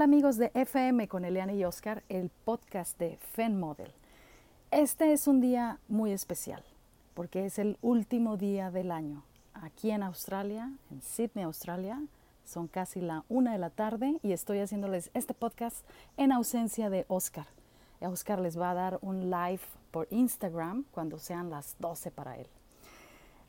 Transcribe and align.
tal 0.00 0.04
amigos 0.04 0.38
de 0.38 0.50
FM 0.54 1.08
con 1.08 1.26
Eliana 1.26 1.52
y 1.52 1.62
Oscar, 1.62 2.02
el 2.08 2.30
podcast 2.30 2.98
de 2.98 3.18
Fen 3.18 3.60
Model? 3.60 3.92
Este 4.70 5.12
es 5.12 5.28
un 5.28 5.42
día 5.42 5.78
muy 5.88 6.12
especial 6.12 6.64
porque 7.12 7.44
es 7.44 7.58
el 7.58 7.76
último 7.82 8.38
día 8.38 8.70
del 8.70 8.92
año. 8.92 9.24
Aquí 9.52 9.90
en 9.90 10.02
Australia, 10.02 10.72
en 10.90 11.02
Sydney, 11.02 11.44
Australia, 11.44 12.00
son 12.46 12.66
casi 12.66 13.02
la 13.02 13.24
una 13.28 13.52
de 13.52 13.58
la 13.58 13.68
tarde 13.68 14.18
y 14.22 14.32
estoy 14.32 14.60
haciéndoles 14.60 15.10
este 15.12 15.34
podcast 15.34 15.84
en 16.16 16.32
ausencia 16.32 16.88
de 16.88 17.04
Oscar. 17.08 17.48
Oscar 18.00 18.40
les 18.40 18.58
va 18.58 18.70
a 18.70 18.74
dar 18.74 18.98
un 19.02 19.28
live 19.28 19.60
por 19.90 20.08
Instagram 20.08 20.86
cuando 20.92 21.18
sean 21.18 21.50
las 21.50 21.76
12 21.78 22.10
para 22.10 22.38
él. 22.38 22.46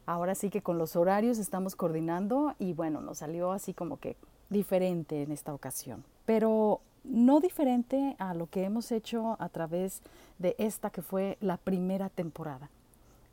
Ahora 0.06 0.36
sí 0.36 0.50
que 0.50 0.62
con 0.62 0.78
los 0.78 0.98
horarios 0.98 1.38
estamos 1.38 1.78
coordinando 1.78 2.56
y 2.60 2.74
bueno, 2.74 3.00
nos 3.00 3.20
salió 3.20 3.54
así 3.54 3.74
como 3.74 4.02
que 4.02 4.18
diferente 4.52 5.24
en 5.24 5.32
esta 5.32 5.54
ocasión, 5.54 6.04
pero 6.32 6.80
no 7.04 7.42
diferente 7.42 8.16
a 8.18 8.34
lo 8.34 8.50
que 8.50 8.64
hemos 8.64 8.94
hecho 8.94 9.36
a 9.38 9.50
través 9.50 10.02
de 10.40 10.56
esta 10.60 10.90
que 10.90 11.02
fue 11.02 11.38
la 11.42 11.58
primera 11.58 12.08
temporada, 12.08 12.70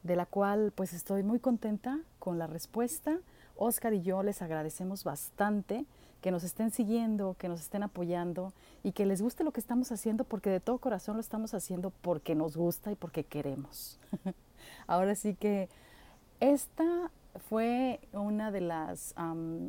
de 0.02 0.16
la 0.16 0.26
cual 0.26 0.72
pues 0.74 0.92
estoy 0.92 1.22
muy 1.22 1.38
contenta 1.38 2.00
con 2.18 2.40
la 2.40 2.48
respuesta. 2.48 3.20
Oscar 3.54 3.94
y 3.94 4.02
yo 4.02 4.24
les 4.24 4.42
agradecemos 4.42 5.04
bastante 5.04 5.86
que 6.20 6.32
nos 6.32 6.42
estén 6.42 6.72
siguiendo, 6.72 7.36
que 7.38 7.48
nos 7.48 7.60
estén 7.60 7.84
apoyando 7.84 8.52
y 8.82 8.90
que 8.90 9.06
les 9.06 9.22
guste 9.22 9.44
lo 9.44 9.52
que 9.52 9.60
estamos 9.60 9.92
haciendo 9.92 10.24
porque 10.24 10.50
de 10.50 10.58
todo 10.58 10.78
corazón 10.78 11.14
lo 11.14 11.20
estamos 11.20 11.54
haciendo 11.54 11.92
porque 12.02 12.34
nos 12.34 12.56
gusta 12.56 12.90
y 12.90 12.96
porque 12.96 13.22
queremos. 13.22 14.00
Ahora 14.88 15.14
sí 15.14 15.36
que 15.36 15.68
esta 16.40 17.12
fue 17.38 18.00
una 18.12 18.50
de 18.50 18.60
las, 18.60 19.14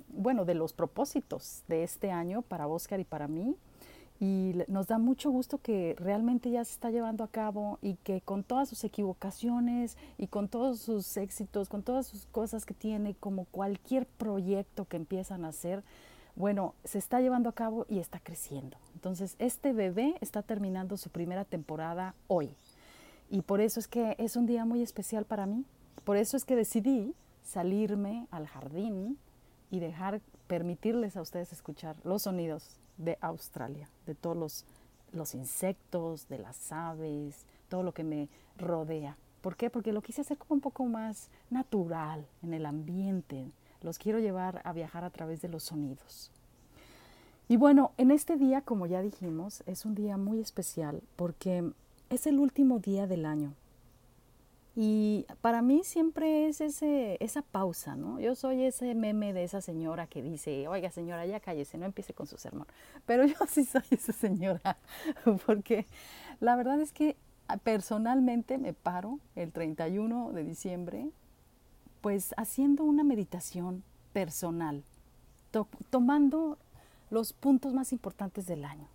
bueno, 0.09 0.45
de 0.45 0.55
los 0.55 0.73
propósitos 0.73 1.63
de 1.67 1.83
este 1.83 2.11
año 2.11 2.41
para 2.41 2.67
Oscar 2.67 2.99
y 2.99 3.05
para 3.05 3.27
mí. 3.27 3.55
Y 4.21 4.53
nos 4.67 4.87
da 4.87 4.97
mucho 4.97 5.31
gusto 5.31 5.59
que 5.59 5.95
realmente 5.97 6.51
ya 6.51 6.65
se 6.65 6.73
está 6.73 6.91
llevando 6.91 7.23
a 7.23 7.29
cabo 7.29 7.79
y 7.81 7.95
que 7.95 8.19
con 8.19 8.43
todas 8.43 8.67
sus 8.67 8.83
equivocaciones 8.83 9.97
y 10.17 10.27
con 10.27 10.49
todos 10.49 10.79
sus 10.81 11.15
éxitos, 11.15 11.69
con 11.69 11.83
todas 11.83 12.07
sus 12.07 12.25
cosas 12.25 12.65
que 12.65 12.73
tiene, 12.73 13.15
como 13.15 13.45
cualquier 13.45 14.05
proyecto 14.05 14.83
que 14.83 14.97
empiezan 14.97 15.45
a 15.45 15.49
hacer, 15.49 15.83
bueno, 16.35 16.75
se 16.83 16.97
está 16.97 17.21
llevando 17.21 17.47
a 17.49 17.53
cabo 17.53 17.85
y 17.87 17.99
está 17.99 18.19
creciendo. 18.19 18.77
Entonces, 18.93 19.35
este 19.39 19.71
bebé 19.71 20.15
está 20.19 20.41
terminando 20.41 20.97
su 20.97 21.09
primera 21.09 21.45
temporada 21.45 22.13
hoy. 22.27 22.49
Y 23.29 23.41
por 23.43 23.61
eso 23.61 23.79
es 23.79 23.87
que 23.87 24.15
es 24.19 24.35
un 24.35 24.45
día 24.45 24.65
muy 24.65 24.81
especial 24.81 25.23
para 25.23 25.45
mí. 25.45 25.63
Por 26.03 26.17
eso 26.17 26.35
es 26.35 26.43
que 26.43 26.57
decidí 26.57 27.13
salirme 27.49 28.27
al 28.29 28.47
jardín 28.47 29.17
y 29.71 29.79
dejar, 29.79 30.21
permitirles 30.47 31.17
a 31.17 31.21
ustedes 31.21 31.51
escuchar 31.51 31.95
los 32.03 32.23
sonidos 32.23 32.77
de 32.97 33.17
Australia, 33.21 33.89
de 34.05 34.13
todos 34.13 34.37
los, 34.37 34.65
los 35.11 35.33
insectos, 35.33 36.27
de 36.29 36.37
las 36.37 36.71
aves, 36.71 37.45
todo 37.67 37.81
lo 37.81 37.91
que 37.91 38.03
me 38.03 38.29
rodea. 38.57 39.17
¿Por 39.41 39.55
qué? 39.55 39.69
Porque 39.69 39.93
lo 39.93 40.01
quise 40.01 40.21
hacer 40.21 40.37
como 40.37 40.55
un 40.55 40.61
poco 40.61 40.85
más 40.85 41.29
natural 41.49 42.27
en 42.43 42.53
el 42.53 42.65
ambiente. 42.65 43.51
Los 43.81 43.97
quiero 43.97 44.19
llevar 44.19 44.61
a 44.63 44.73
viajar 44.73 45.03
a 45.03 45.09
través 45.09 45.41
de 45.41 45.49
los 45.49 45.63
sonidos. 45.63 46.31
Y 47.47 47.57
bueno, 47.57 47.93
en 47.97 48.11
este 48.11 48.37
día, 48.37 48.61
como 48.61 48.85
ya 48.85 49.01
dijimos, 49.01 49.63
es 49.65 49.85
un 49.85 49.95
día 49.95 50.17
muy 50.17 50.39
especial 50.39 51.01
porque 51.15 51.71
es 52.11 52.27
el 52.27 52.37
último 52.37 52.77
día 52.77 53.07
del 53.07 53.25
año. 53.25 53.53
Y 54.81 55.25
para 55.41 55.61
mí 55.61 55.81
siempre 55.83 56.47
es 56.47 56.61
ese, 56.61 57.17
esa 57.19 57.41
pausa, 57.41 57.97
¿no? 57.97 58.17
Yo 58.21 58.33
soy 58.33 58.63
ese 58.63 58.95
meme 58.95 59.33
de 59.33 59.43
esa 59.43 59.59
señora 59.59 60.07
que 60.07 60.21
dice, 60.21 60.69
oiga 60.69 60.89
señora, 60.89 61.25
ya 61.25 61.41
cállese, 61.41 61.77
no 61.77 61.85
empiece 61.85 62.13
con 62.13 62.27
su 62.27 62.37
sermón. 62.37 62.65
Pero 63.05 63.25
yo 63.25 63.35
sí 63.45 63.65
soy 63.65 63.83
esa 63.91 64.13
señora, 64.13 64.77
porque 65.45 65.85
la 66.39 66.55
verdad 66.55 66.79
es 66.79 66.93
que 66.93 67.17
ah, 67.49 67.57
personalmente 67.57 68.57
me 68.57 68.71
paro 68.71 69.19
el 69.35 69.51
31 69.51 70.31
de 70.31 70.45
diciembre, 70.45 71.09
pues 71.99 72.33
haciendo 72.37 72.85
una 72.85 73.03
meditación 73.03 73.83
personal, 74.13 74.85
tomando 75.89 76.57
los 77.09 77.33
puntos 77.33 77.73
más 77.73 77.91
importantes 77.91 78.45
del 78.45 78.63
año. 78.63 78.87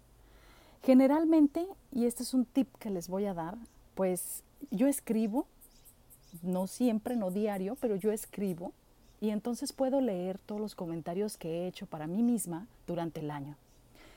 Generalmente, 0.83 1.67
y 1.93 2.07
este 2.07 2.23
es 2.23 2.33
un 2.33 2.47
tip 2.47 2.75
que 2.79 2.89
les 2.89 3.07
voy 3.07 3.27
a 3.27 3.35
dar, 3.35 3.59
pues 3.95 4.45
yo 4.71 4.87
escribo 4.87 5.47
no 6.43 6.67
siempre, 6.67 7.17
no 7.17 7.31
diario, 7.31 7.77
pero 7.81 7.97
yo 7.97 8.13
escribo 8.13 8.73
y 9.21 9.31
entonces 9.31 9.73
puedo 9.73 10.01
leer 10.01 10.39
todos 10.39 10.61
los 10.61 10.75
comentarios 10.75 11.37
que 11.37 11.49
he 11.49 11.67
hecho 11.67 11.87
para 11.87 12.07
mí 12.07 12.23
misma 12.23 12.67
durante 12.87 13.21
el 13.21 13.31
año. 13.31 13.57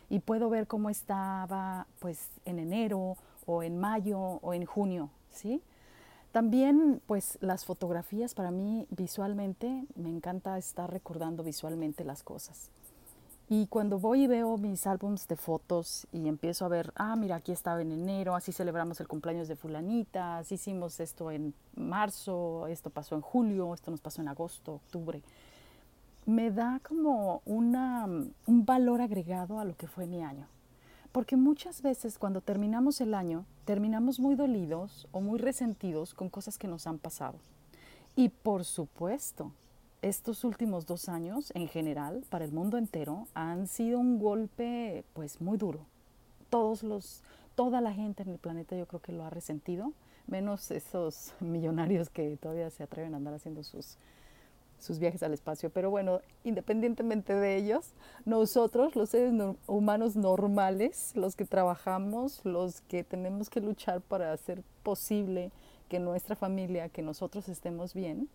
Y 0.10 0.20
puedo 0.20 0.50
ver 0.50 0.68
cómo 0.68 0.90
estaba 0.90 1.88
pues 2.00 2.30
en 2.46 2.60
enero 2.60 3.16
o 3.46 3.64
en 3.64 3.78
mayo 3.78 4.20
o 4.20 4.54
en 4.54 4.66
junio, 4.66 5.10
¿sí? 5.32 5.62
También 6.32 7.02
pues 7.08 7.38
las 7.42 7.66
fotografías 7.66 8.34
para 8.34 8.52
mí 8.52 8.86
visualmente, 8.90 9.86
me 9.96 10.10
encanta 10.10 10.58
estar 10.58 10.92
recordando 10.92 11.44
visualmente 11.44 12.04
las 12.04 12.24
cosas. 12.24 12.70
Y 13.50 13.68
cuando 13.68 13.98
voy 13.98 14.24
y 14.24 14.28
veo 14.28 14.58
mis 14.58 14.86
álbums 14.88 15.26
de 15.30 15.38
fotos 15.38 16.06
y 16.12 16.28
empiezo 16.28 16.66
a 16.66 16.68
ver, 16.68 16.92
ah, 16.96 17.16
mira, 17.16 17.38
aquí 17.38 17.54
estaba 17.54 17.82
en 17.82 17.94
enero, 17.94 18.36
así 18.36 18.52
celebramos 18.52 19.00
el 19.00 19.08
cumpleaños 19.08 19.48
de 19.48 19.56
fulanita, 19.56 20.40
así 20.40 20.56
hicimos 20.56 21.00
esto 21.00 21.32
en 21.32 21.54
marzo, 21.74 22.68
esto 22.68 22.90
pasó 22.90 23.16
en 23.16 23.22
julio, 23.22 23.74
esto 23.74 23.90
nos 23.90 24.02
pasó 24.02 24.22
en 24.22 24.28
agosto, 24.28 24.74
octubre, 24.74 25.24
me 26.26 26.52
da 26.52 26.82
como 26.86 27.42
una, 27.46 28.06
un 28.06 28.66
valor 28.66 29.00
agregado 29.00 29.60
a 29.60 29.66
lo 29.66 29.78
que 29.78 29.88
fue 29.88 30.08
mi 30.08 30.22
año. 30.22 30.46
Porque 31.14 31.38
muchas 31.38 31.82
veces 31.82 32.20
cuando 32.20 32.42
terminamos 32.42 33.00
el 33.00 33.14
año, 33.14 33.46
terminamos 33.64 34.20
muy 34.20 34.36
dolidos 34.36 35.08
o 35.14 35.22
muy 35.22 35.40
resentidos 35.40 36.14
con 36.14 36.30
cosas 36.30 36.58
que 36.58 36.68
nos 36.68 36.86
han 36.86 37.00
pasado. 37.00 37.40
Y 38.18 38.28
por 38.28 38.66
supuesto, 38.66 39.54
estos 40.02 40.44
últimos 40.44 40.86
dos 40.86 41.10
años, 41.10 41.52
en 41.56 41.68
general, 41.68 42.24
para 42.30 42.46
el 42.46 42.52
mundo 42.52 42.78
entero, 42.78 43.28
han 43.34 43.68
sido 43.68 44.00
un 44.00 44.20
golpe 44.20 45.04
pues 45.14 45.42
muy 45.42 45.58
duro. 45.58 45.80
Todos 46.50 46.84
los, 46.84 47.24
toda 47.56 47.82
la 47.82 47.94
gente 47.94 48.24
en 48.24 48.30
el 48.30 48.38
planeta 48.38 48.76
yo 48.76 48.88
creo 48.88 49.02
que 49.02 49.12
lo 49.12 49.24
ha 49.26 49.30
resentido, 49.30 49.94
menos 50.28 50.72
esos 50.72 51.34
millonarios 51.40 52.10
que 52.10 52.38
todavía 52.38 52.70
se 52.70 52.84
atreven 52.84 53.14
a 53.14 53.18
andar 53.18 53.34
haciendo 53.34 53.64
sus, 53.64 53.98
sus 54.80 55.00
viajes 55.00 55.24
al 55.24 55.34
espacio. 55.34 55.70
Pero 55.70 55.90
bueno, 55.90 56.22
independientemente 56.44 57.34
de 57.34 57.58
ellos, 57.58 57.92
nosotros, 58.26 58.96
los 58.96 59.10
seres 59.10 59.34
humanos 59.66 60.16
normales, 60.16 61.12
los 61.16 61.36
que 61.36 61.46
trabajamos, 61.46 62.42
los 62.46 62.82
que 62.82 63.04
tenemos 63.04 63.50
que 63.50 63.62
luchar 63.62 64.02
para 64.02 64.32
hacer 64.32 64.64
posible 64.84 65.52
que 65.90 66.00
nuestra 66.00 66.36
familia, 66.36 66.90
que 66.90 67.02
nosotros 67.02 67.50
estemos 67.50 67.94
bien, 67.94 68.30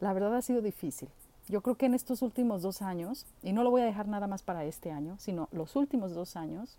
la 0.00 0.12
verdad 0.12 0.34
ha 0.34 0.42
sido 0.42 0.62
difícil. 0.62 1.08
Yo 1.48 1.62
creo 1.62 1.76
que 1.76 1.86
en 1.86 1.94
estos 1.94 2.22
últimos 2.22 2.62
dos 2.62 2.80
años, 2.82 3.26
y 3.42 3.52
no 3.52 3.64
lo 3.64 3.70
voy 3.70 3.82
a 3.82 3.86
dejar 3.86 4.08
nada 4.08 4.26
más 4.26 4.42
para 4.42 4.64
este 4.64 4.90
año, 4.90 5.16
sino 5.18 5.48
los 5.52 5.74
últimos 5.76 6.14
dos 6.14 6.36
años 6.36 6.78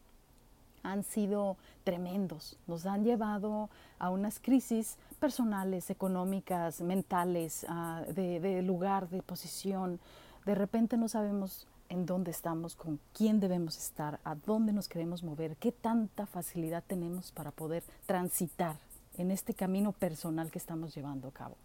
han 0.83 1.03
sido 1.03 1.57
tremendos. 1.83 2.57
Nos 2.67 2.85
han 2.85 3.03
llevado 3.03 3.69
a 3.99 4.09
unas 4.09 4.39
crisis 4.39 4.97
personales, 5.19 5.89
económicas, 5.89 6.81
mentales, 6.81 7.65
ah, 7.69 8.03
de, 8.13 8.39
de 8.39 8.61
lugar, 8.61 9.09
de 9.09 9.21
posición. 9.21 9.99
De 10.45 10.55
repente 10.55 10.97
no 10.97 11.07
sabemos 11.07 11.67
en 11.89 12.05
dónde 12.05 12.31
estamos, 12.31 12.75
con 12.75 12.99
quién 13.13 13.41
debemos 13.41 13.77
estar, 13.77 14.19
a 14.23 14.35
dónde 14.35 14.71
nos 14.71 14.87
queremos 14.87 15.23
mover, 15.23 15.57
qué 15.57 15.73
tanta 15.73 16.25
facilidad 16.25 16.83
tenemos 16.87 17.33
para 17.33 17.51
poder 17.51 17.83
transitar 18.05 18.77
en 19.17 19.29
este 19.29 19.53
camino 19.53 19.91
personal 19.91 20.49
que 20.49 20.57
estamos 20.57 20.95
llevando 20.95 21.27
a 21.27 21.31
cabo. 21.31 21.57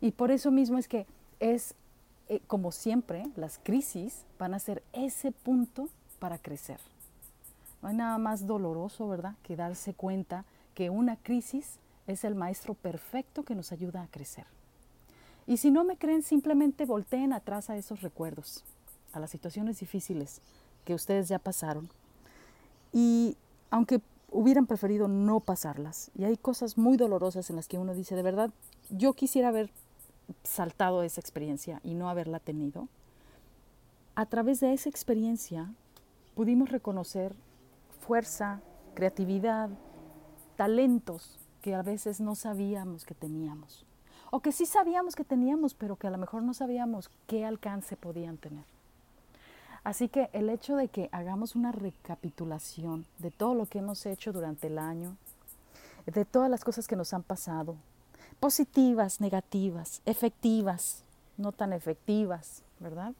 Y 0.00 0.12
por 0.12 0.30
eso 0.30 0.50
mismo 0.50 0.78
es 0.78 0.88
que 0.88 1.06
es, 1.40 1.74
eh, 2.28 2.40
como 2.46 2.72
siempre, 2.72 3.26
las 3.36 3.58
crisis 3.62 4.24
van 4.38 4.54
a 4.54 4.58
ser 4.58 4.82
ese 4.92 5.32
punto 5.32 5.88
para 6.18 6.38
crecer. 6.38 6.80
No 7.82 7.88
hay 7.88 7.96
nada 7.96 8.18
más 8.18 8.46
doloroso, 8.46 9.08
¿verdad?, 9.08 9.34
que 9.42 9.56
darse 9.56 9.94
cuenta 9.94 10.44
que 10.74 10.90
una 10.90 11.16
crisis 11.16 11.78
es 12.06 12.24
el 12.24 12.34
maestro 12.34 12.74
perfecto 12.74 13.44
que 13.44 13.54
nos 13.54 13.72
ayuda 13.72 14.02
a 14.02 14.08
crecer. 14.08 14.46
Y 15.46 15.58
si 15.58 15.70
no 15.70 15.84
me 15.84 15.96
creen, 15.96 16.22
simplemente 16.22 16.86
volteen 16.86 17.32
atrás 17.32 17.70
a 17.70 17.76
esos 17.76 18.02
recuerdos, 18.02 18.64
a 19.12 19.20
las 19.20 19.30
situaciones 19.30 19.78
difíciles 19.78 20.40
que 20.84 20.94
ustedes 20.94 21.28
ya 21.28 21.38
pasaron. 21.38 21.88
Y 22.92 23.36
aunque 23.70 24.00
hubieran 24.30 24.66
preferido 24.66 25.08
no 25.08 25.40
pasarlas, 25.40 26.10
y 26.16 26.24
hay 26.24 26.36
cosas 26.36 26.76
muy 26.76 26.96
dolorosas 26.96 27.48
en 27.50 27.56
las 27.56 27.68
que 27.68 27.78
uno 27.78 27.94
dice, 27.94 28.16
de 28.16 28.22
verdad, 28.22 28.50
yo 28.90 29.12
quisiera 29.12 29.48
haber 29.48 29.70
saltado 30.42 31.02
esa 31.02 31.20
experiencia 31.20 31.80
y 31.82 31.94
no 31.94 32.08
haberla 32.08 32.40
tenido, 32.40 32.88
a 34.14 34.26
través 34.26 34.60
de 34.60 34.72
esa 34.72 34.88
experiencia 34.88 35.72
pudimos 36.34 36.70
reconocer 36.70 37.34
fuerza, 38.00 38.60
creatividad, 38.94 39.70
talentos 40.56 41.38
que 41.60 41.74
a 41.74 41.82
veces 41.82 42.20
no 42.20 42.34
sabíamos 42.34 43.04
que 43.04 43.14
teníamos. 43.14 43.84
O 44.30 44.40
que 44.40 44.52
sí 44.52 44.66
sabíamos 44.66 45.14
que 45.14 45.24
teníamos, 45.24 45.74
pero 45.74 45.96
que 45.96 46.06
a 46.06 46.10
lo 46.10 46.18
mejor 46.18 46.42
no 46.42 46.54
sabíamos 46.54 47.10
qué 47.26 47.44
alcance 47.44 47.96
podían 47.96 48.38
tener. 48.38 48.64
Así 49.84 50.08
que 50.08 50.30
el 50.32 50.50
hecho 50.50 50.76
de 50.76 50.88
que 50.88 51.08
hagamos 51.12 51.54
una 51.54 51.70
recapitulación 51.70 53.06
de 53.18 53.30
todo 53.30 53.54
lo 53.54 53.66
que 53.66 53.78
hemos 53.78 54.04
hecho 54.04 54.32
durante 54.32 54.66
el 54.66 54.78
año, 54.78 55.16
de 56.06 56.24
todas 56.24 56.50
las 56.50 56.64
cosas 56.64 56.88
que 56.88 56.96
nos 56.96 57.12
han 57.12 57.22
pasado, 57.22 57.76
positivas, 58.40 59.20
negativas, 59.20 60.02
efectivas, 60.04 61.04
no 61.36 61.52
tan 61.52 61.72
efectivas, 61.72 62.62
¿verdad? 62.80 63.12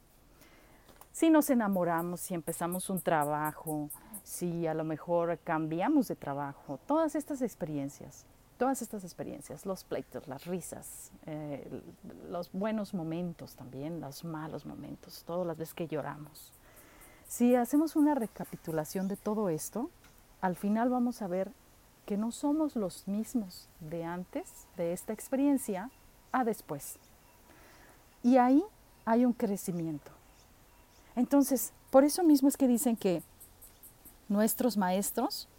Si 1.11 1.29
nos 1.29 1.49
enamoramos, 1.49 2.21
si 2.21 2.33
empezamos 2.33 2.89
un 2.89 3.01
trabajo, 3.01 3.89
si 4.23 4.67
a 4.67 4.73
lo 4.73 4.83
mejor 4.83 5.39
cambiamos 5.43 6.07
de 6.07 6.15
trabajo, 6.15 6.79
todas 6.85 7.15
estas 7.15 7.41
experiencias, 7.41 8.25
todas 8.57 8.81
estas 8.81 9.03
experiencias, 9.03 9.65
los 9.65 9.83
pleitos, 9.83 10.27
las 10.27 10.45
risas, 10.45 11.11
eh, 11.25 11.67
los 12.29 12.51
buenos 12.51 12.93
momentos 12.93 13.55
también, 13.55 13.99
los 13.99 14.23
malos 14.23 14.65
momentos, 14.65 15.23
todas 15.25 15.47
las 15.47 15.57
veces 15.57 15.73
que 15.73 15.87
lloramos, 15.87 16.51
si 17.27 17.55
hacemos 17.55 17.95
una 17.95 18.15
recapitulación 18.15 19.07
de 19.07 19.17
todo 19.17 19.49
esto, 19.49 19.89
al 20.39 20.55
final 20.55 20.89
vamos 20.89 21.21
a 21.21 21.27
ver 21.27 21.51
que 22.07 22.15
no 22.15 22.31
somos 22.31 22.77
los 22.77 23.05
mismos 23.05 23.67
de 23.81 24.05
antes 24.05 24.65
de 24.77 24.93
esta 24.93 25.11
experiencia 25.11 25.91
a 26.31 26.45
después. 26.45 26.95
Y 28.23 28.37
ahí 28.37 28.63
hay 29.03 29.25
un 29.25 29.33
crecimiento. 29.33 30.09
Entonces, 31.17 31.73
por 31.91 32.05
eso 32.05 32.23
mismo 32.23 32.47
es 32.47 32.55
que 32.55 32.69
dicen 32.69 32.95
que 32.95 33.23
nuestros 34.29 34.77
maestros, 34.77 35.49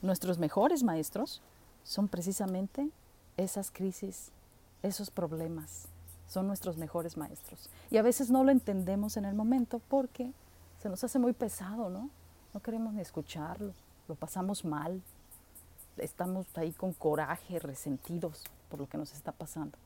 nuestros 0.00 0.38
mejores 0.38 0.82
maestros, 0.82 1.42
son 1.84 2.08
precisamente 2.08 2.88
esas 3.36 3.70
crisis, 3.70 4.32
esos 4.82 5.10
problemas, 5.10 5.88
son 6.26 6.46
nuestros 6.46 6.78
mejores 6.78 7.18
maestros. 7.18 7.68
Y 7.90 7.98
a 7.98 8.02
veces 8.02 8.30
no 8.30 8.44
lo 8.44 8.50
entendemos 8.50 9.18
en 9.18 9.26
el 9.26 9.34
momento 9.34 9.78
porque 9.90 10.32
se 10.78 10.88
nos 10.88 11.04
hace 11.04 11.18
muy 11.18 11.34
pesado, 11.34 11.90
¿no? 11.90 12.08
No 12.54 12.60
queremos 12.60 12.94
ni 12.94 13.02
escucharlo, 13.02 13.74
lo 14.08 14.14
pasamos 14.14 14.64
mal, 14.64 15.02
estamos 15.98 16.46
ahí 16.56 16.72
con 16.72 16.92
coraje, 16.92 17.58
resentidos 17.58 18.44
por 18.68 18.80
lo 18.80 18.88
que 18.88 18.98
nos 18.98 19.12
está 19.12 19.32
pasando. 19.32 19.76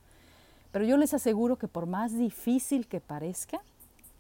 Pero 0.73 0.85
yo 0.85 0.97
les 0.97 1.15
aseguro 1.15 1.57
que 1.57 1.69
por 1.69 1.87
más 1.87 2.17
difícil 2.17 2.87
que 2.87 3.01
parezca, 3.01 3.61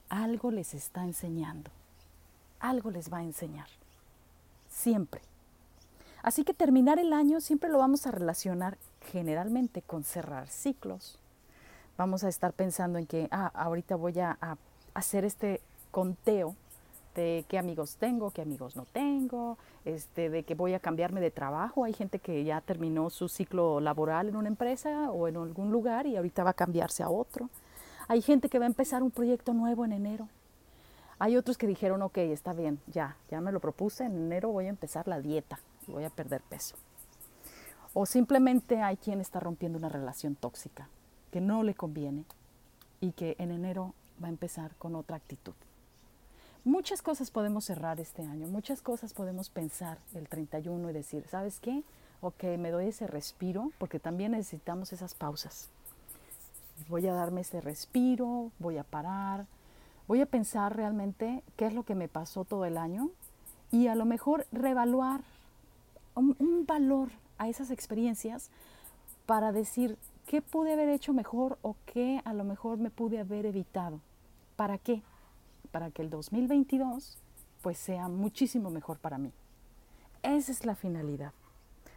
algo 0.08 0.50
les 0.50 0.74
está 0.74 1.04
enseñando, 1.04 1.70
algo 2.60 2.90
les 2.90 3.12
va 3.12 3.18
a 3.18 3.24
enseñar, 3.24 3.68
siempre. 4.68 5.20
Así 6.22 6.44
que 6.44 6.54
terminar 6.54 6.98
el 6.98 7.12
año 7.12 7.40
siempre 7.40 7.70
lo 7.70 7.78
vamos 7.78 8.06
a 8.06 8.10
relacionar 8.10 8.78
generalmente 9.12 9.82
con 9.82 10.02
cerrar 10.02 10.48
ciclos. 10.48 11.18
Vamos 11.96 12.24
a 12.24 12.28
estar 12.28 12.52
pensando 12.52 12.98
en 12.98 13.06
que, 13.06 13.28
ah, 13.30 13.50
ahorita 13.54 13.96
voy 13.96 14.18
a, 14.18 14.36
a 14.40 14.56
hacer 14.94 15.24
este 15.24 15.60
conteo 15.90 16.56
de 17.16 17.44
qué 17.48 17.58
amigos 17.58 17.96
tengo, 17.96 18.30
qué 18.30 18.42
amigos 18.42 18.76
no 18.76 18.84
tengo, 18.84 19.58
este, 19.84 20.30
de 20.30 20.44
que 20.44 20.54
voy 20.54 20.74
a 20.74 20.80
cambiarme 20.80 21.20
de 21.20 21.30
trabajo. 21.30 21.84
Hay 21.84 21.94
gente 21.94 22.18
que 22.18 22.44
ya 22.44 22.60
terminó 22.60 23.10
su 23.10 23.28
ciclo 23.28 23.80
laboral 23.80 24.28
en 24.28 24.36
una 24.36 24.48
empresa 24.48 25.10
o 25.10 25.26
en 25.26 25.36
algún 25.36 25.72
lugar 25.72 26.06
y 26.06 26.16
ahorita 26.16 26.44
va 26.44 26.50
a 26.50 26.54
cambiarse 26.54 27.02
a 27.02 27.08
otro. 27.08 27.48
Hay 28.06 28.22
gente 28.22 28.48
que 28.48 28.58
va 28.58 28.66
a 28.66 28.68
empezar 28.68 29.02
un 29.02 29.10
proyecto 29.10 29.52
nuevo 29.54 29.84
en 29.84 29.92
enero. 29.92 30.28
Hay 31.18 31.36
otros 31.36 31.56
que 31.56 31.66
dijeron, 31.66 32.02
ok, 32.02 32.18
está 32.18 32.52
bien, 32.52 32.78
ya, 32.86 33.16
ya 33.30 33.40
me 33.40 33.50
lo 33.50 33.58
propuse, 33.58 34.04
en 34.04 34.14
enero 34.16 34.50
voy 34.50 34.66
a 34.66 34.68
empezar 34.68 35.08
la 35.08 35.20
dieta 35.20 35.58
y 35.88 35.92
voy 35.92 36.04
a 36.04 36.10
perder 36.10 36.42
peso. 36.42 36.76
O 37.94 38.04
simplemente 38.04 38.82
hay 38.82 38.98
quien 38.98 39.22
está 39.22 39.40
rompiendo 39.40 39.78
una 39.78 39.88
relación 39.88 40.34
tóxica 40.34 40.88
que 41.32 41.40
no 41.40 41.62
le 41.62 41.74
conviene 41.74 42.24
y 43.00 43.12
que 43.12 43.34
en 43.38 43.50
enero 43.50 43.94
va 44.22 44.26
a 44.26 44.30
empezar 44.30 44.76
con 44.76 44.94
otra 44.94 45.16
actitud. 45.16 45.54
Muchas 46.66 47.00
cosas 47.00 47.30
podemos 47.30 47.64
cerrar 47.64 48.00
este 48.00 48.22
año, 48.22 48.48
muchas 48.48 48.82
cosas 48.82 49.14
podemos 49.14 49.50
pensar 49.50 49.98
el 50.16 50.28
31 50.28 50.90
y 50.90 50.92
decir, 50.92 51.24
¿sabes 51.28 51.60
qué? 51.60 51.84
Ok, 52.20 52.42
me 52.58 52.72
doy 52.72 52.88
ese 52.88 53.06
respiro, 53.06 53.70
porque 53.78 54.00
también 54.00 54.32
necesitamos 54.32 54.92
esas 54.92 55.14
pausas. 55.14 55.68
Voy 56.88 57.06
a 57.06 57.14
darme 57.14 57.42
ese 57.42 57.60
respiro, 57.60 58.50
voy 58.58 58.78
a 58.78 58.82
parar, 58.82 59.46
voy 60.08 60.20
a 60.20 60.26
pensar 60.26 60.74
realmente 60.74 61.44
qué 61.54 61.66
es 61.66 61.72
lo 61.72 61.84
que 61.84 61.94
me 61.94 62.08
pasó 62.08 62.44
todo 62.44 62.64
el 62.64 62.78
año 62.78 63.10
y 63.70 63.86
a 63.86 63.94
lo 63.94 64.04
mejor 64.04 64.44
reevaluar 64.50 65.20
un, 66.16 66.34
un 66.40 66.66
valor 66.66 67.10
a 67.38 67.48
esas 67.48 67.70
experiencias 67.70 68.50
para 69.24 69.52
decir 69.52 69.96
qué 70.26 70.42
pude 70.42 70.72
haber 70.72 70.88
hecho 70.88 71.12
mejor 71.12 71.58
o 71.62 71.76
qué 71.86 72.20
a 72.24 72.34
lo 72.34 72.42
mejor 72.42 72.78
me 72.78 72.90
pude 72.90 73.20
haber 73.20 73.46
evitado. 73.46 74.00
¿Para 74.56 74.78
qué? 74.78 75.00
Para 75.66 75.90
que 75.90 76.02
el 76.02 76.10
2022 76.10 77.18
pues 77.62 77.78
sea 77.78 78.08
muchísimo 78.08 78.70
mejor 78.70 78.98
para 78.98 79.18
mí. 79.18 79.32
Esa 80.22 80.52
es 80.52 80.64
la 80.64 80.74
finalidad, 80.74 81.32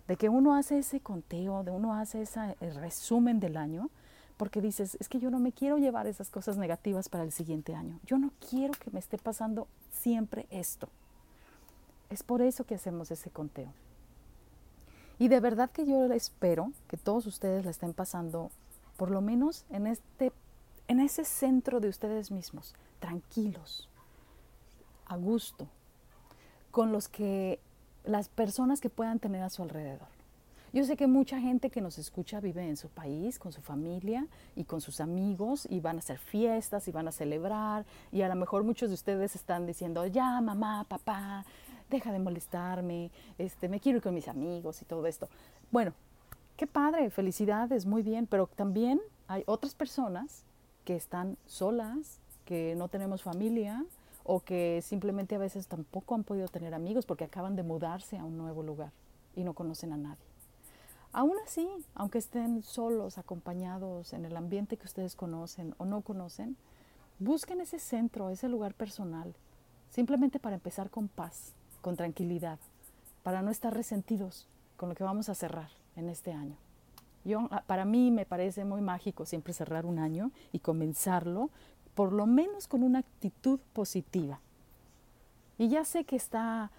de 0.08 0.16
que 0.16 0.30
uno 0.30 0.56
hace 0.56 0.80
ese 0.80 1.00
conteo, 1.00 1.64
de 1.64 1.72
uno 1.72 1.94
hace 1.94 2.22
ese 2.22 2.56
resumen 2.60 3.40
del 3.40 3.58
año, 3.58 3.90
porque 4.38 4.62
dices, 4.62 4.98
es 5.00 5.10
que 5.10 5.20
yo 5.20 5.30
no 5.30 5.40
me 5.40 5.52
quiero 5.52 5.78
llevar 5.78 6.08
esas 6.08 6.30
cosas 6.30 6.58
negativas 6.58 7.10
para 7.10 7.24
el 7.24 7.32
siguiente 7.32 7.76
año. 7.76 8.00
Yo 8.06 8.18
no 8.18 8.32
quiero 8.50 8.74
que 8.74 8.90
me 8.92 9.00
esté 9.00 9.18
pasando 9.18 9.68
siempre 9.92 10.48
esto. 10.50 10.90
Es 12.10 12.24
por 12.24 12.42
eso 12.42 12.64
que 12.64 12.76
hacemos 12.76 13.12
ese 13.12 13.30
conteo. 13.30 13.74
Y 15.20 15.28
de 15.28 15.42
verdad 15.42 15.70
que 15.70 15.86
yo 15.86 16.06
espero 16.14 16.72
que 16.88 16.96
todos 16.96 17.28
ustedes 17.28 17.66
la 17.66 17.72
estén 17.72 17.94
pasando, 17.94 18.50
por 18.96 19.12
lo 19.12 19.22
menos 19.22 19.66
en 19.70 19.88
este 19.88 20.32
en 20.90 21.00
ese 21.00 21.24
centro 21.24 21.80
de 21.80 21.88
ustedes 21.88 22.32
mismos, 22.32 22.74
tranquilos, 23.00 23.90
a 25.06 25.16
gusto, 25.18 25.68
con 26.72 26.92
los 26.92 27.08
que 27.08 27.60
las 28.04 28.30
personas 28.30 28.82
que 28.82 28.90
puedan 28.90 29.20
tener 29.20 29.44
a 29.44 29.50
su 29.50 29.64
alrededor. 29.64 30.08
Yo 30.72 30.84
sé 30.84 30.96
que 30.96 31.08
mucha 31.08 31.40
gente 31.40 31.72
que 31.72 31.82
nos 31.82 31.98
escucha 31.98 32.40
vive 32.40 32.68
en 32.68 32.78
su 32.78 32.90
país, 32.90 33.40
con 33.40 33.52
su 33.52 33.60
familia 33.62 34.28
y 34.56 34.66
con 34.66 34.82
sus 34.82 35.02
amigos 35.02 35.68
y 35.68 35.80
van 35.80 35.96
a 35.96 36.00
hacer 36.00 36.20
fiestas 36.20 36.88
y 36.88 36.92
van 36.92 37.08
a 37.08 37.12
celebrar 37.12 37.86
y 38.12 38.22
a 38.22 38.30
lo 38.30 38.36
mejor 38.36 38.64
muchos 38.64 38.90
de 38.90 38.94
ustedes 38.94 39.36
están 39.36 39.66
diciendo, 39.66 40.06
ya 40.06 40.40
mamá, 40.42 40.86
papá, 40.88 41.44
deja 41.90 42.12
de 42.12 42.20
molestarme, 42.20 43.10
este, 43.40 43.68
me 43.68 43.80
quiero 43.80 43.98
ir 43.98 44.04
con 44.04 44.14
mis 44.14 44.28
amigos 44.28 44.80
y 44.84 44.86
todo 44.86 45.08
esto. 45.08 45.28
Bueno, 45.72 45.94
qué 46.56 46.68
padre, 46.68 47.10
felicidades, 47.10 47.88
muy 47.88 48.04
bien, 48.04 48.28
pero 48.28 48.46
también 48.46 49.02
hay 49.28 49.44
otras 49.48 49.74
personas 49.74 50.44
que 50.86 50.96
están 50.96 51.38
solas, 51.48 52.20
que 52.50 52.74
no 52.76 52.88
tenemos 52.88 53.22
familia 53.22 53.86
o 54.24 54.40
que 54.40 54.82
simplemente 54.82 55.36
a 55.36 55.38
veces 55.38 55.68
tampoco 55.68 56.16
han 56.16 56.24
podido 56.24 56.48
tener 56.48 56.74
amigos 56.74 57.06
porque 57.06 57.24
acaban 57.24 57.56
de 57.56 57.62
mudarse 57.62 58.18
a 58.18 58.26
un 58.26 58.40
nuevo 58.40 58.64
lugar 58.64 58.92
y 59.36 59.44
no 59.44 59.54
conocen 59.54 59.94
a 59.94 59.98
nadie. 59.98 60.26
Aún 61.14 61.34
así, 61.46 61.70
aunque 61.94 62.18
estén 62.18 62.64
solos, 62.64 63.20
acompañados 63.20 64.14
en 64.14 64.26
el 64.26 64.36
ambiente 64.36 64.78
que 64.78 64.88
ustedes 64.88 65.16
conocen 65.16 65.76
o 65.78 65.86
no 65.86 66.02
conocen, 66.02 66.58
busquen 67.20 67.62
ese 67.62 67.78
centro, 67.78 68.32
ese 68.32 68.50
lugar 68.50 68.74
personal, 68.74 69.36
simplemente 69.92 70.40
para 70.40 70.56
empezar 70.56 70.90
con 70.90 71.08
paz, 71.08 71.54
con 71.82 71.96
tranquilidad, 71.96 72.58
para 73.22 73.44
no 73.44 73.52
estar 73.52 73.76
resentidos 73.76 74.48
con 74.76 74.90
lo 74.90 74.96
que 74.96 75.04
vamos 75.04 75.30
a 75.30 75.36
cerrar 75.36 75.70
en 75.96 76.10
este 76.10 76.34
año. 76.34 76.58
Yo, 77.26 77.48
ah, 77.52 77.64
para 77.68 77.86
mí 77.86 78.10
me 78.10 78.26
parece 78.26 78.66
muy 78.66 78.82
mágico 78.82 79.28
siempre 79.28 79.54
cerrar 79.54 79.86
un 79.86 80.00
año 80.00 80.32
y 80.52 80.60
comenzarlo 80.60 81.52
por 82.00 82.14
lo 82.14 82.26
menos 82.26 82.70
con 82.70 82.82
una 82.82 83.00
actitud 83.00 83.60
positiva. 83.74 84.40
Y 85.58 85.68
ya 85.68 85.84
sé 85.84 86.06
que 86.06 86.16
está 86.16 86.72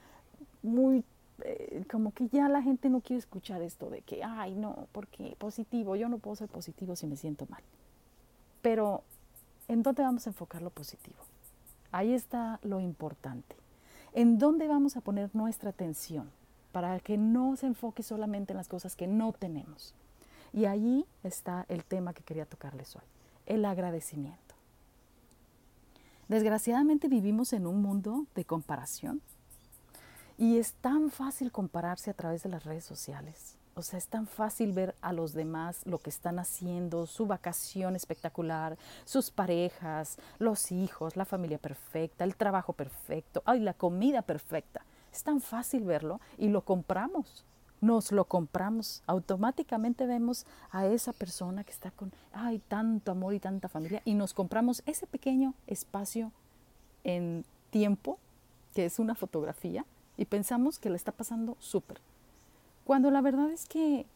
muy, 0.62 1.04
eh, 1.44 1.84
como 1.90 2.14
que 2.14 2.28
ya 2.28 2.48
la 2.48 2.62
gente 2.62 2.88
no 2.88 3.02
quiere 3.02 3.18
escuchar 3.18 3.60
esto 3.60 3.90
de 3.90 4.00
que, 4.00 4.24
ay, 4.24 4.54
no, 4.54 4.88
porque 4.92 5.36
positivo, 5.36 5.94
yo 5.94 6.08
no 6.08 6.16
puedo 6.16 6.36
ser 6.36 6.48
positivo 6.48 6.96
si 6.96 7.06
me 7.06 7.16
siento 7.16 7.44
mal. 7.50 7.62
Pero, 8.62 9.02
¿en 9.68 9.82
dónde 9.82 10.04
vamos 10.04 10.26
a 10.26 10.30
enfocar 10.30 10.62
lo 10.62 10.70
positivo? 10.70 11.18
Ahí 11.92 12.14
está 12.14 12.58
lo 12.62 12.80
importante. 12.80 13.56
¿En 14.14 14.38
dónde 14.38 14.68
vamos 14.68 14.96
a 14.96 15.02
poner 15.02 15.28
nuestra 15.34 15.68
atención 15.68 16.30
para 16.72 16.98
que 17.00 17.18
no 17.18 17.56
se 17.56 17.66
enfoque 17.66 18.02
solamente 18.02 18.54
en 18.54 18.56
las 18.56 18.68
cosas 18.68 18.96
que 18.96 19.06
no 19.06 19.34
tenemos? 19.34 19.94
Y 20.54 20.64
ahí 20.64 21.04
está 21.24 21.66
el 21.68 21.84
tema 21.84 22.14
que 22.14 22.22
quería 22.22 22.46
tocarles 22.46 22.96
hoy, 22.96 23.04
el 23.44 23.66
agradecimiento. 23.66 24.49
Desgraciadamente 26.30 27.08
vivimos 27.08 27.52
en 27.52 27.66
un 27.66 27.82
mundo 27.82 28.24
de 28.36 28.44
comparación 28.44 29.20
y 30.38 30.58
es 30.58 30.74
tan 30.74 31.10
fácil 31.10 31.50
compararse 31.50 32.08
a 32.08 32.14
través 32.14 32.44
de 32.44 32.48
las 32.48 32.62
redes 32.62 32.84
sociales. 32.84 33.56
O 33.74 33.82
sea, 33.82 33.98
es 33.98 34.06
tan 34.06 34.28
fácil 34.28 34.72
ver 34.72 34.94
a 35.00 35.12
los 35.12 35.32
demás 35.32 35.84
lo 35.86 35.98
que 35.98 36.08
están 36.08 36.38
haciendo, 36.38 37.08
su 37.08 37.26
vacación 37.26 37.96
espectacular, 37.96 38.78
sus 39.04 39.32
parejas, 39.32 40.18
los 40.38 40.70
hijos, 40.70 41.16
la 41.16 41.24
familia 41.24 41.58
perfecta, 41.58 42.22
el 42.22 42.36
trabajo 42.36 42.74
perfecto, 42.74 43.42
ay, 43.44 43.58
la 43.58 43.74
comida 43.74 44.22
perfecta. 44.22 44.84
Es 45.12 45.24
tan 45.24 45.40
fácil 45.40 45.82
verlo 45.82 46.20
y 46.38 46.46
lo 46.46 46.64
compramos 46.64 47.44
nos 47.80 48.12
lo 48.12 48.24
compramos. 48.24 49.02
Automáticamente 49.06 50.06
vemos 50.06 50.46
a 50.70 50.86
esa 50.86 51.12
persona 51.12 51.64
que 51.64 51.72
está 51.72 51.90
con, 51.90 52.12
ay, 52.32 52.60
tanto 52.68 53.12
amor 53.12 53.34
y 53.34 53.40
tanta 53.40 53.68
familia, 53.68 54.02
y 54.04 54.14
nos 54.14 54.34
compramos 54.34 54.82
ese 54.86 55.06
pequeño 55.06 55.54
espacio 55.66 56.32
en 57.04 57.44
tiempo, 57.70 58.18
que 58.74 58.84
es 58.84 58.98
una 58.98 59.14
fotografía, 59.14 59.84
y 60.16 60.26
pensamos 60.26 60.78
que 60.78 60.90
le 60.90 60.96
está 60.96 61.12
pasando 61.12 61.56
súper. 61.60 62.00
Cuando 62.84 63.10
la 63.10 63.20
verdad 63.20 63.50
es 63.50 63.66
que 63.66 64.06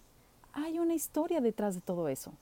hay 0.52 0.78
una 0.78 0.94
historia 0.94 1.40
detrás 1.40 1.74
de 1.74 1.80
todo 1.80 2.08
eso. 2.08 2.32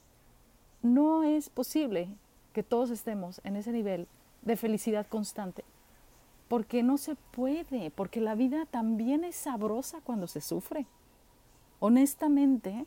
No 0.82 1.22
es 1.22 1.48
posible 1.48 2.08
que 2.52 2.62
todos 2.62 2.90
estemos 2.90 3.40
en 3.44 3.56
ese 3.56 3.72
nivel 3.72 4.08
de 4.42 4.56
felicidad 4.56 5.06
constante, 5.06 5.64
porque 6.48 6.82
no 6.82 6.98
se 6.98 7.14
puede, 7.14 7.90
porque 7.90 8.20
la 8.20 8.34
vida 8.34 8.66
también 8.66 9.24
es 9.24 9.36
sabrosa 9.36 10.00
cuando 10.02 10.26
se 10.26 10.40
sufre. 10.40 10.86
Honestamente, 11.84 12.86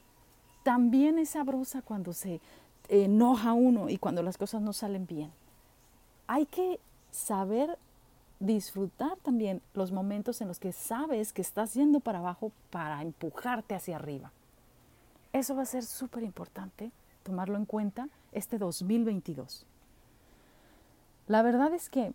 también 0.64 1.20
es 1.20 1.32
sabrosa 1.32 1.82
cuando 1.82 2.14
se 2.14 2.40
enoja 2.88 3.52
uno 3.52 3.90
y 3.90 3.98
cuando 3.98 4.24
las 4.24 4.38
cosas 4.38 4.62
no 4.62 4.72
salen 4.72 5.06
bien. 5.06 5.34
Hay 6.28 6.46
que 6.46 6.80
saber 7.12 7.78
disfrutar 8.40 9.18
también 9.18 9.62
los 9.74 9.92
momentos 9.92 10.40
en 10.40 10.48
los 10.48 10.60
que 10.60 10.72
sabes 10.72 11.34
que 11.34 11.42
estás 11.42 11.74
yendo 11.74 12.00
para 12.00 12.20
abajo 12.20 12.54
para 12.70 13.02
empujarte 13.02 13.75
hacia 13.75 13.98
arriba. 13.98 14.32
Eso 15.34 15.58
va 15.58 15.64
a 15.64 15.66
ser 15.66 15.84
súper 15.84 16.24
importante 16.24 16.90
tomarlo 17.24 17.58
en 17.58 17.66
cuenta 17.66 18.08
este 18.32 18.58
2022. 18.58 19.66
La 21.28 21.42
verdad 21.42 21.74
es 21.74 21.90
que 21.90 22.14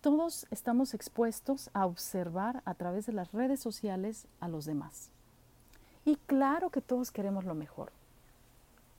todos 0.00 0.46
estamos 0.50 0.94
expuestos 0.94 1.68
a 1.74 1.84
observar 1.84 2.62
a 2.64 2.72
través 2.72 3.04
de 3.04 3.12
las 3.12 3.30
redes 3.32 3.60
sociales 3.60 4.26
a 4.40 4.48
los 4.48 4.64
demás. 4.64 5.10
Y 6.04 6.16
claro 6.26 6.70
que 6.70 6.80
todos 6.80 7.10
queremos 7.10 7.44
lo 7.44 7.54
mejor. 7.54 7.92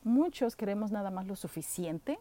Muchos 0.04 0.56
queremos 0.56 0.92
nada 0.92 1.12
más 1.12 1.26
lo 1.26 1.36
suficiente, 1.36 2.20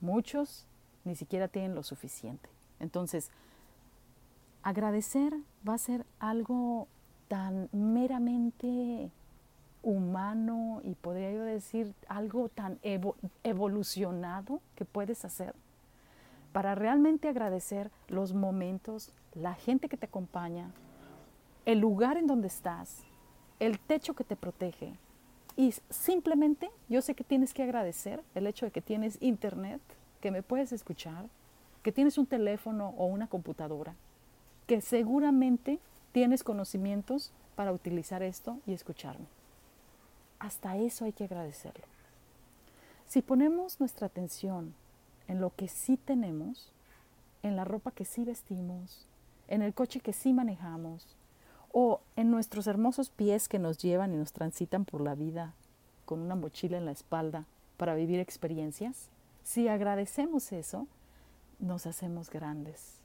muchos 0.00 0.66
ni 1.04 1.14
siquiera 1.14 1.48
tienen 1.48 1.74
lo 1.74 1.82
suficiente. 1.82 2.48
Entonces, 2.80 3.30
agradecer 4.62 5.34
va 5.66 5.74
a 5.74 5.78
ser 5.78 6.06
algo 6.18 6.88
tan 7.28 7.68
meramente 7.72 9.10
humano 9.82 10.80
y 10.84 10.94
podría 10.94 11.32
yo 11.32 11.42
decir 11.42 11.94
algo 12.08 12.48
tan 12.48 12.78
evolucionado 13.42 14.60
que 14.76 14.84
puedes 14.84 15.24
hacer 15.24 15.54
para 16.52 16.74
realmente 16.74 17.28
agradecer 17.28 17.90
los 18.08 18.34
momentos, 18.34 19.12
la 19.34 19.54
gente 19.54 19.88
que 19.88 19.96
te 19.96 20.06
acompaña, 20.06 20.70
el 21.64 21.78
lugar 21.80 22.16
en 22.16 22.26
donde 22.26 22.48
estás, 22.48 23.02
el 23.62 23.78
techo 23.78 24.14
que 24.14 24.24
te 24.24 24.34
protege. 24.34 24.92
Y 25.56 25.72
simplemente 25.88 26.68
yo 26.88 27.00
sé 27.00 27.14
que 27.14 27.22
tienes 27.22 27.54
que 27.54 27.62
agradecer 27.62 28.20
el 28.34 28.48
hecho 28.48 28.66
de 28.66 28.72
que 28.72 28.80
tienes 28.80 29.18
internet, 29.20 29.80
que 30.20 30.32
me 30.32 30.42
puedes 30.42 30.72
escuchar, 30.72 31.26
que 31.84 31.92
tienes 31.92 32.18
un 32.18 32.26
teléfono 32.26 32.88
o 32.96 33.06
una 33.06 33.28
computadora, 33.28 33.94
que 34.66 34.80
seguramente 34.80 35.78
tienes 36.10 36.42
conocimientos 36.42 37.30
para 37.54 37.72
utilizar 37.72 38.24
esto 38.24 38.58
y 38.66 38.72
escucharme. 38.72 39.26
Hasta 40.40 40.76
eso 40.76 41.04
hay 41.04 41.12
que 41.12 41.24
agradecerlo. 41.24 41.84
Si 43.06 43.22
ponemos 43.22 43.78
nuestra 43.78 44.08
atención 44.08 44.74
en 45.28 45.40
lo 45.40 45.54
que 45.54 45.68
sí 45.68 45.96
tenemos, 45.96 46.72
en 47.44 47.54
la 47.54 47.64
ropa 47.64 47.92
que 47.92 48.06
sí 48.06 48.24
vestimos, 48.24 49.06
en 49.46 49.62
el 49.62 49.72
coche 49.72 50.00
que 50.00 50.12
sí 50.12 50.32
manejamos, 50.32 51.06
o 51.72 52.00
en 52.16 52.30
nuestros 52.30 52.66
hermosos 52.66 53.10
pies 53.10 53.48
que 53.48 53.58
nos 53.58 53.78
llevan 53.78 54.14
y 54.14 54.16
nos 54.16 54.32
transitan 54.32 54.84
por 54.84 55.00
la 55.00 55.14
vida 55.14 55.54
con 56.04 56.20
una 56.20 56.34
mochila 56.34 56.76
en 56.76 56.84
la 56.84 56.92
espalda 56.92 57.46
para 57.76 57.94
vivir 57.94 58.20
experiencias, 58.20 59.08
si 59.42 59.68
agradecemos 59.68 60.52
eso, 60.52 60.86
nos 61.58 61.86
hacemos 61.86 62.30
grandes. 62.30 62.98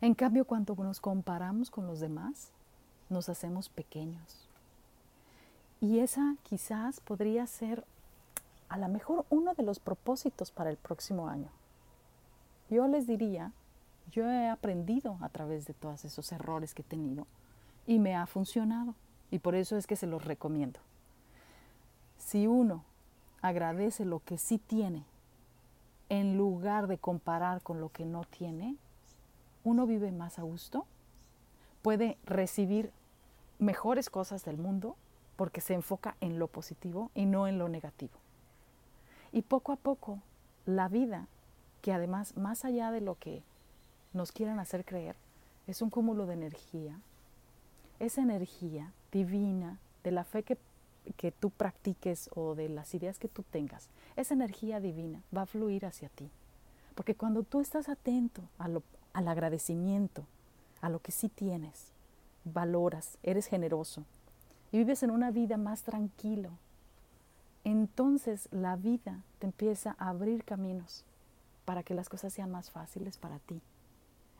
En 0.00 0.14
cambio, 0.14 0.44
cuando 0.44 0.74
nos 0.76 1.00
comparamos 1.00 1.70
con 1.70 1.86
los 1.86 2.00
demás, 2.00 2.50
nos 3.08 3.28
hacemos 3.28 3.68
pequeños. 3.68 4.48
Y 5.80 5.98
esa 5.98 6.36
quizás 6.42 7.00
podría 7.00 7.46
ser 7.46 7.84
a 8.68 8.78
lo 8.78 8.88
mejor 8.88 9.26
uno 9.28 9.54
de 9.54 9.62
los 9.62 9.78
propósitos 9.78 10.50
para 10.50 10.70
el 10.70 10.76
próximo 10.76 11.28
año. 11.28 11.50
Yo 12.70 12.88
les 12.88 13.06
diría, 13.06 13.52
yo 14.12 14.30
he 14.30 14.48
aprendido 14.48 15.18
a 15.22 15.30
través 15.30 15.66
de 15.66 15.74
todos 15.74 16.04
esos 16.04 16.30
errores 16.32 16.74
que 16.74 16.82
he 16.82 16.84
tenido 16.84 17.26
y 17.86 17.98
me 17.98 18.14
ha 18.14 18.26
funcionado. 18.26 18.94
Y 19.30 19.38
por 19.38 19.54
eso 19.54 19.78
es 19.78 19.86
que 19.86 19.96
se 19.96 20.06
los 20.06 20.24
recomiendo. 20.24 20.78
Si 22.18 22.46
uno 22.46 22.84
agradece 23.40 24.04
lo 24.04 24.20
que 24.20 24.36
sí 24.36 24.58
tiene 24.58 25.04
en 26.10 26.36
lugar 26.36 26.86
de 26.86 26.98
comparar 26.98 27.62
con 27.62 27.80
lo 27.80 27.88
que 27.88 28.04
no 28.04 28.24
tiene, 28.24 28.76
uno 29.64 29.86
vive 29.86 30.12
más 30.12 30.38
a 30.38 30.42
gusto, 30.42 30.86
puede 31.80 32.18
recibir 32.24 32.92
mejores 33.58 34.10
cosas 34.10 34.44
del 34.44 34.58
mundo 34.58 34.96
porque 35.36 35.62
se 35.62 35.72
enfoca 35.72 36.16
en 36.20 36.38
lo 36.38 36.48
positivo 36.48 37.10
y 37.14 37.24
no 37.24 37.48
en 37.48 37.58
lo 37.58 37.70
negativo. 37.70 38.12
Y 39.32 39.40
poco 39.42 39.72
a 39.72 39.76
poco 39.76 40.18
la 40.66 40.88
vida, 40.88 41.26
que 41.80 41.94
además 41.94 42.36
más 42.36 42.66
allá 42.66 42.90
de 42.90 43.00
lo 43.00 43.14
que 43.14 43.42
nos 44.12 44.32
quieran 44.32 44.58
hacer 44.58 44.84
creer, 44.84 45.16
es 45.66 45.82
un 45.82 45.90
cúmulo 45.90 46.26
de 46.26 46.34
energía, 46.34 47.00
esa 47.98 48.22
energía 48.22 48.92
divina 49.10 49.78
de 50.02 50.10
la 50.10 50.24
fe 50.24 50.42
que 50.42 50.58
que 51.16 51.32
tú 51.32 51.50
practiques 51.50 52.30
o 52.34 52.54
de 52.54 52.68
las 52.68 52.94
ideas 52.94 53.18
que 53.18 53.28
tú 53.28 53.42
tengas, 53.42 53.88
esa 54.16 54.34
energía 54.34 54.80
divina 54.80 55.22
va 55.36 55.42
a 55.42 55.46
fluir 55.46 55.84
hacia 55.84 56.08
ti. 56.08 56.30
Porque 56.94 57.14
cuando 57.14 57.42
tú 57.42 57.60
estás 57.60 57.88
atento 57.88 58.42
al 58.58 59.28
agradecimiento, 59.28 60.24
a 60.80 60.88
lo 60.88 61.00
que 61.00 61.12
sí 61.12 61.28
tienes, 61.28 61.92
valoras, 62.44 63.18
eres 63.22 63.46
generoso 63.46 64.04
y 64.70 64.78
vives 64.78 65.02
en 65.02 65.10
una 65.10 65.30
vida 65.30 65.56
más 65.56 65.82
tranquilo, 65.82 66.50
entonces 67.64 68.48
la 68.50 68.76
vida 68.76 69.22
te 69.38 69.46
empieza 69.46 69.96
a 69.98 70.08
abrir 70.08 70.44
caminos 70.44 71.04
para 71.64 71.82
que 71.82 71.94
las 71.94 72.08
cosas 72.08 72.32
sean 72.32 72.50
más 72.50 72.70
fáciles 72.70 73.16
para 73.18 73.38
ti. 73.38 73.60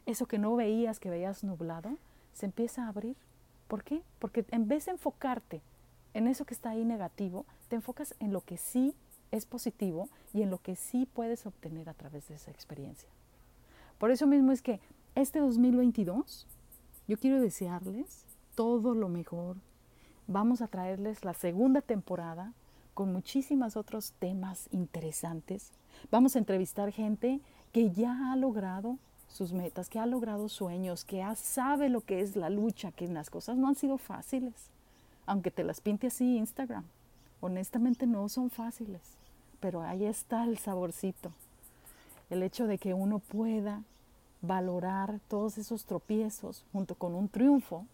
Eso 0.07 0.27
que 0.27 0.39
no 0.39 0.57
veías, 0.57 1.01
que 1.01 1.11
veías 1.11 1.45
nublado, 1.45 1.97
se 2.33 2.47
empieza 2.47 2.85
a 2.85 2.89
abrir. 2.89 3.17
¿Por 3.69 3.85
qué? 3.85 4.03
Porque 4.19 4.45
en 4.51 4.69
vez 4.69 4.87
de 4.87 4.93
enfocarte 4.93 5.63
en 6.15 6.29
eso 6.29 6.45
que 6.45 6.55
está 6.55 6.71
ahí 6.71 6.85
negativo, 6.85 7.47
te 7.69 7.77
enfocas 7.77 8.15
en 8.21 8.33
lo 8.33 8.43
que 8.43 8.57
sí 8.57 8.95
es 9.31 9.47
positivo 9.47 10.09
y 10.35 10.43
en 10.43 10.51
lo 10.51 10.59
que 10.59 10.77
sí 10.77 11.09
puedes 11.13 11.47
obtener 11.47 11.89
a 11.89 11.95
través 11.95 12.29
de 12.29 12.35
esa 12.35 12.51
experiencia. 12.51 13.09
Por 13.99 14.11
eso 14.11 14.27
mismo 14.27 14.53
es 14.53 14.63
que 14.63 14.81
este 15.15 15.39
2022 15.39 16.47
yo 17.09 17.19
quiero 17.19 17.41
desearles 17.41 18.27
todo 18.55 18.95
lo 18.95 19.09
mejor. 19.09 19.57
Vamos 20.27 20.63
a 20.63 20.69
traerles 20.69 21.25
la 21.25 21.35
segunda 21.35 21.81
temporada 21.81 22.53
con 22.95 23.13
muchísimos 23.13 23.77
otros 23.77 24.13
temas 24.19 24.69
interesantes. 24.71 25.73
Vamos 26.11 26.37
a 26.37 26.39
entrevistar 26.39 26.93
gente 26.93 27.41
que 27.73 27.91
ya 27.91 28.33
ha 28.33 28.37
logrado 28.37 28.99
sus 29.33 29.53
metas, 29.53 29.89
que 29.89 29.99
ha 29.99 30.07
logrado 30.07 30.49
sueños, 30.49 31.05
que 31.05 31.25
sabe 31.37 31.89
lo 31.89 32.03
que 32.03 32.21
es 32.21 32.37
la 32.37 32.51
lucha, 32.51 32.93
que 32.93 33.09
las 33.09 33.31
cosas 33.31 33.57
no 33.57 33.69
han 33.69 33.75
sido 33.75 33.99
fáciles 33.99 34.71
aunque 35.27 35.51
te 35.51 35.65
las 35.65 35.81
pinte 35.81 36.09
así 36.09 36.37
Instagram. 36.37 36.85
Honestamente 37.41 38.07
no 38.07 38.29
son 38.29 38.51
fáciles, 38.51 39.01
pero 39.61 39.83
ahí 39.83 40.05
está 40.05 40.45
el 40.45 40.59
saborcito. 40.59 41.33
El 42.31 42.43
hecho 42.43 42.67
de 42.67 42.79
que 42.79 42.95
uno 42.95 43.19
pueda 43.19 43.83
valorar 44.41 45.21
todos 45.29 45.59
esos 45.59 45.85
tropiezos 45.85 46.65
junto 46.73 46.95
con 46.95 47.15
un 47.15 47.29
triunfo, 47.29 47.87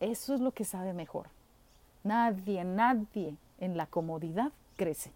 eso 0.00 0.34
es 0.34 0.40
lo 0.40 0.52
que 0.52 0.64
sabe 0.64 0.92
mejor. 0.92 1.28
Nadie, 2.02 2.64
nadie 2.64 3.36
en 3.58 3.76
la 3.76 3.86
comodidad 3.86 4.52
crece. 4.76 5.12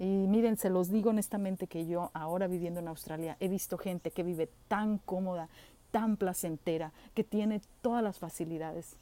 Y 0.00 0.26
miren, 0.28 0.56
se 0.56 0.70
los 0.70 0.88
digo 0.88 1.10
honestamente 1.10 1.66
que 1.66 1.86
yo 1.86 2.10
ahora 2.14 2.46
viviendo 2.46 2.80
en 2.80 2.88
Australia 2.88 3.36
he 3.38 3.48
visto 3.48 3.76
gente 3.76 4.10
que 4.10 4.22
vive 4.22 4.48
tan 4.66 4.96
cómoda, 4.96 5.50
tan 5.90 6.16
placentera, 6.16 6.92
que 7.14 7.22
tiene 7.22 7.60
todas 7.82 8.02
las 8.02 8.18
facilidades 8.18 8.96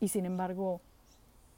y 0.00 0.08
sin 0.08 0.26
embargo 0.26 0.80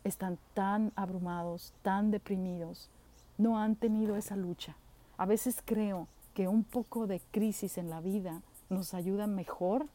están 0.04 0.38
tan 0.52 0.92
abrumados, 0.94 1.72
tan 1.80 2.10
deprimidos, 2.10 2.90
no 3.38 3.58
han 3.58 3.76
tenido 3.76 4.14
esa 4.14 4.36
lucha. 4.36 4.76
A 5.16 5.24
veces 5.24 5.62
creo 5.64 6.06
que 6.34 6.46
un 6.46 6.62
poco 6.62 7.06
de 7.06 7.22
crisis 7.30 7.78
en 7.78 7.88
la 7.88 8.02
vida 8.02 8.42
nos 8.68 8.92
ayuda 8.92 9.26
mejor 9.26 9.86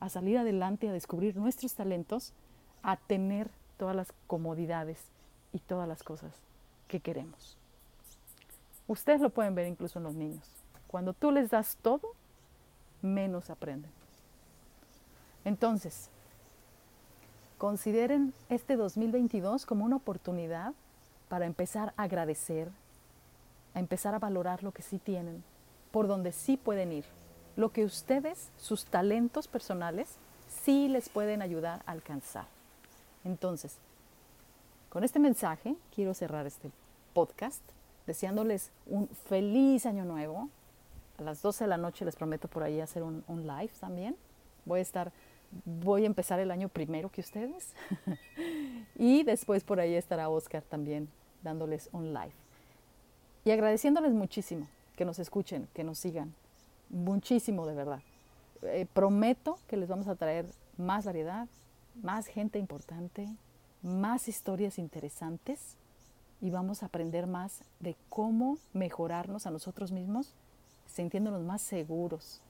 a 0.00 0.08
salir 0.08 0.38
adelante, 0.38 0.88
a 0.88 0.92
descubrir 0.94 1.36
nuestros 1.36 1.74
talentos, 1.74 2.32
a 2.82 2.96
tener 2.96 3.50
todas 3.76 3.94
las 3.94 4.14
comodidades 4.26 4.98
y 5.52 5.58
todas 5.58 5.86
las 5.86 6.02
cosas 6.02 6.32
que 6.86 7.00
queremos. 7.00 7.57
Ustedes 8.88 9.20
lo 9.20 9.30
pueden 9.30 9.54
ver 9.54 9.68
incluso 9.68 10.00
en 10.00 10.04
los 10.04 10.14
niños. 10.14 10.44
Cuando 10.88 11.12
tú 11.12 11.30
les 11.30 11.50
das 11.50 11.76
todo, 11.80 12.14
menos 13.02 13.50
aprenden. 13.50 13.90
Entonces, 15.44 16.10
Consideren 17.58 18.34
este 18.48 18.76
2022 18.76 19.66
como 19.66 19.84
una 19.84 19.96
oportunidad 19.96 20.74
para 21.28 21.44
empezar 21.44 21.92
a 21.96 22.04
agradecer, 22.04 22.68
a 23.74 23.80
empezar 23.80 24.14
a 24.14 24.20
valorar 24.20 24.62
lo 24.62 24.70
que 24.70 24.82
sí 24.82 24.98
tienen 24.98 25.42
por 25.90 26.06
donde 26.06 26.30
sí 26.30 26.56
pueden 26.56 26.92
ir, 26.92 27.04
lo 27.56 27.72
que 27.72 27.84
ustedes, 27.84 28.50
sus 28.58 28.84
talentos 28.84 29.48
personales, 29.48 30.08
sí 30.62 30.86
les 30.86 31.08
pueden 31.08 31.42
ayudar 31.42 31.82
a 31.84 31.90
alcanzar. 31.90 32.44
Entonces, 33.24 33.74
con 34.88 35.02
este 35.02 35.18
mensaje 35.18 35.74
quiero 35.92 36.14
cerrar 36.14 36.46
este 36.46 36.70
podcast 37.12 37.62
deseándoles 38.08 38.72
un 38.86 39.06
feliz 39.08 39.86
año 39.86 40.04
nuevo. 40.04 40.48
A 41.18 41.22
las 41.22 41.42
12 41.42 41.64
de 41.64 41.68
la 41.68 41.76
noche 41.76 42.04
les 42.04 42.16
prometo 42.16 42.48
por 42.48 42.62
ahí 42.62 42.80
hacer 42.80 43.02
un, 43.02 43.22
un 43.28 43.46
live 43.46 43.70
también. 43.78 44.16
Voy 44.64 44.80
a 44.80 44.82
estar, 44.82 45.12
voy 45.64 46.04
a 46.04 46.06
empezar 46.06 46.40
el 46.40 46.50
año 46.50 46.68
primero 46.70 47.10
que 47.10 47.20
ustedes. 47.20 47.74
y 48.96 49.24
después 49.24 49.62
por 49.62 49.78
ahí 49.78 49.94
estará 49.94 50.30
Oscar 50.30 50.62
también 50.62 51.08
dándoles 51.42 51.90
un 51.92 52.14
live. 52.14 52.32
Y 53.44 53.50
agradeciéndoles 53.50 54.12
muchísimo 54.12 54.66
que 54.96 55.04
nos 55.04 55.18
escuchen, 55.18 55.68
que 55.74 55.84
nos 55.84 55.98
sigan. 55.98 56.34
Muchísimo 56.88 57.66
de 57.66 57.74
verdad. 57.74 58.00
Eh, 58.62 58.86
prometo 58.92 59.58
que 59.68 59.76
les 59.76 59.88
vamos 59.88 60.08
a 60.08 60.16
traer 60.16 60.46
más 60.78 61.04
variedad, 61.04 61.46
más 62.02 62.26
gente 62.26 62.58
importante, 62.58 63.28
más 63.82 64.28
historias 64.28 64.78
interesantes 64.78 65.77
y 66.40 66.50
vamos 66.50 66.82
a 66.82 66.86
aprender 66.86 67.26
más 67.26 67.62
de 67.80 67.96
cómo 68.08 68.58
mejorarnos 68.72 69.46
a 69.46 69.50
nosotros 69.50 69.92
mismos, 69.92 70.34
sintiéndonos 70.86 71.42
más 71.42 71.62
seguros, 71.62 72.40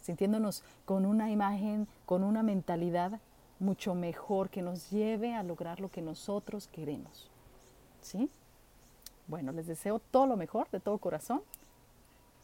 sintiéndonos 0.00 0.62
con 0.84 1.04
una 1.04 1.30
imagen, 1.30 1.86
con 2.06 2.24
una 2.24 2.42
mentalidad 2.42 3.20
mucho 3.58 3.94
mejor 3.94 4.50
que 4.50 4.62
nos 4.62 4.90
lleve 4.90 5.34
a 5.34 5.42
lograr 5.42 5.80
lo 5.80 5.90
que 5.90 6.02
nosotros 6.02 6.68
queremos. 6.68 7.30
¿Sí? 8.02 8.28
Bueno, 9.26 9.52
les 9.52 9.66
deseo 9.66 9.98
todo 9.98 10.26
lo 10.26 10.36
mejor 10.36 10.68
de 10.70 10.80
todo 10.80 10.98
corazón 10.98 11.42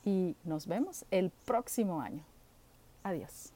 y 0.04 0.34
nos 0.44 0.66
vemos 0.66 1.04
el 1.10 1.30
próximo 1.30 2.00
año. 2.00 2.24
Adiós. 3.02 3.52